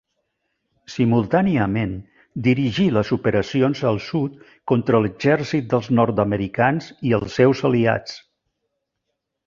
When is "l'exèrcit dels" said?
5.07-5.93